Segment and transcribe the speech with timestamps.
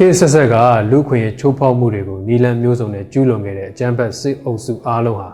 [0.00, 0.54] ခေတ်ဆက်ဆက်က
[0.90, 5.28] လူခွင့်ရဲ့ချိုးဖောက်မှုတွေကိုနီလန်မျိုးစုံနဲ့ကျူးလွန်ခဲ့တဲ့အကြမ်းဖက်စစ်အုပ်စုအားလုံးဟာ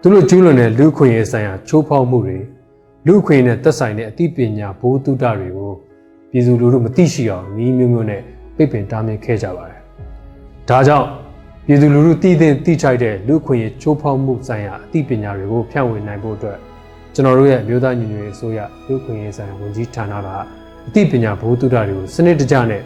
[0.00, 2.38] သူတို့ကျူးလွန်တဲ့လူခွင့်ရဲ့ဆိုင်ရာချိုးဖောက်မှုတွေ
[3.06, 5.72] လူခွင့်နဲ့သက်ဆိုင်တဲ့အသိပညာဘိုးတုဒ္ဒတွေကို
[6.30, 8.22] ပြည်သူလူထုမသိရှိအောင်ဤမျိုးမျိုးနဲ့
[8.56, 9.80] ပိတ်ပင်တားမြစ်ခဲ့ကြပါတယ်။
[10.68, 11.06] ဒါကြောင့်
[11.66, 16.58] ပြည်သူလူထုတည်တဲ့တိချိုက်တဲ့လူခွင့်ရဲ့ချိုးဖောက်မှုဆိုင်ရာအသိပညာတွေကိုဖြန့်ဝေနိုင်ဖို့အတွက်
[17.14, 20.28] ကျွန်တော်တို့ရဲ့အမျိုးသားညီညွတ်ရေးအစိုးရလူခွင့်ရေးဆိုင်ရာဝန်ကြီးဌာနက
[20.88, 22.82] အသိပညာဘိုးတုဒ္ဒတွေကိုစနစ်တကျနဲ့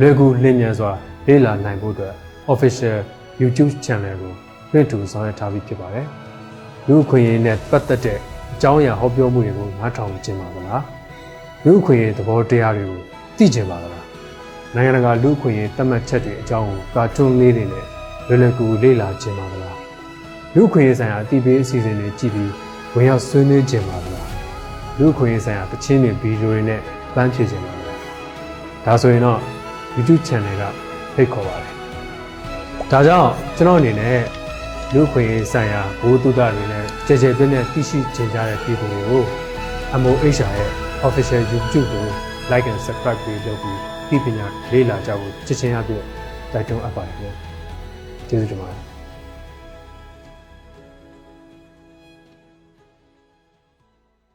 [0.00, 0.90] လွယ်ကူလျင်မြန်စွာ
[1.26, 2.14] လေ့လာနိုင်ဖို့အတွက်
[2.52, 2.98] official
[3.40, 4.32] YouTube channel ကို
[4.72, 6.06] လွှင့်ထူဆောင်ရွက်ထားပြီးဖြစ်ပါတယ်။
[6.86, 8.18] လူ့အခွင့်အရေးနဲ့ပတ်သက်တဲ့
[8.52, 10.80] အကြောင်းအရာဟောပြောမှုတွေကိုနားထောင်ကြင်ပါသလား။
[11.64, 13.00] လူ့အခွင့်အရေးသဘောတရားတွေကို
[13.36, 14.04] သိကျင်ပါသလား။
[14.74, 17.84] နိုင်ငံတကာလူ့အခွင့်အရေးသတ်မှတ်ချက်တွေအကြောင်းကိုကာတွန်းလေးတွေနဲ့
[18.28, 19.76] လွယ်လွယ်ကူကူလေ့လာကြင်ပါသလား။
[20.54, 22.52] လူ့အခွင့်အရေးဆိုင်ရာအသိပေးအစီအစဉ်တွေကြည့်ပြီး
[22.94, 24.26] ဝင်ရောက်ဆွေးနွေးကြင်ပါသလား။
[24.98, 26.80] လူ့အခွင့်အရေးဆိုင်ရာတခြင်းတွေဗီဒီယိုတွေနဲ့
[27.14, 27.98] ပန်းဖြေကြင်ပါသလား။
[28.84, 29.40] ဒါဆိုရင်တော့
[29.96, 30.62] YouTube channel က
[31.14, 31.72] ဖိတ်ခေါ်ပါတယ်။
[32.90, 34.20] ဒါကြောင့်ကျွန်တော်အနေနဲ့
[34.94, 39.22] လူ့ခွင့်ရေးဆိုင်ရာဘိုးတုဒ္ဒတွေနဲ့ကြည်ကြဲပြည့်နဲ့သိရှိကျင်ကြတဲ့ပြည်သူတွေကို
[40.02, 40.70] MOHR ရဲ့
[41.06, 42.06] official YouTube ကို
[42.50, 46.02] like and subscribe ပြီးလုပ်ပြီးပြည်ပညာလေ့လာကြဖို့ချစ်ချင်းအပ်ပြီး
[46.52, 47.34] တိုက်တွန်းအပ်ပါတယ်။
[48.28, 48.95] ကျေးဇူးတင်ပါတယ်